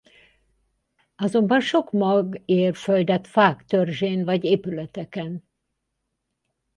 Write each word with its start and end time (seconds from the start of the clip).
Azonban 1.15 1.59
sok 1.59 1.91
mag 1.91 2.41
ér 2.45 2.75
földet 2.75 3.27
fák 3.27 3.65
törzsén 3.65 4.23
vagy 4.23 4.43
épületeken. 4.43 5.43